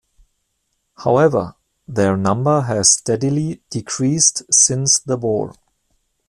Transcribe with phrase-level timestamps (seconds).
[0.97, 1.53] However,
[1.87, 5.53] their number has steadily decreased since the war.